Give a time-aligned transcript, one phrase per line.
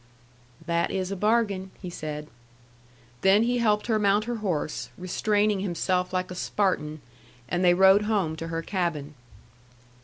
[0.65, 2.27] "That is a bargain," he said.
[3.21, 7.01] Then he helped her mount her horse, restraining himself like a Spartan,
[7.47, 9.13] and they rode home to her cabin.